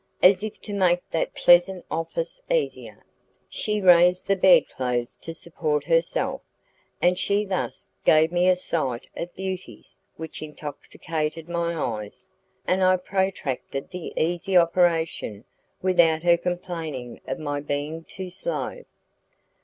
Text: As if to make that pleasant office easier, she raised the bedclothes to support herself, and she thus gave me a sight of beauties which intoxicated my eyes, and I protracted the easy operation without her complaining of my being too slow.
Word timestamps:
As 0.23 0.41
if 0.41 0.59
to 0.61 0.73
make 0.73 1.07
that 1.11 1.35
pleasant 1.35 1.85
office 1.91 2.41
easier, 2.49 3.05
she 3.47 3.79
raised 3.81 4.25
the 4.25 4.35
bedclothes 4.35 5.15
to 5.17 5.31
support 5.31 5.83
herself, 5.83 6.41
and 7.03 7.19
she 7.19 7.45
thus 7.45 7.91
gave 8.03 8.31
me 8.31 8.47
a 8.49 8.55
sight 8.55 9.05
of 9.15 9.31
beauties 9.35 9.95
which 10.15 10.41
intoxicated 10.41 11.47
my 11.47 11.77
eyes, 11.79 12.31
and 12.65 12.83
I 12.83 12.97
protracted 12.97 13.91
the 13.91 14.11
easy 14.17 14.57
operation 14.57 15.45
without 15.83 16.23
her 16.23 16.35
complaining 16.35 17.21
of 17.27 17.37
my 17.37 17.59
being 17.61 18.03
too 18.03 18.31
slow. 18.31 18.85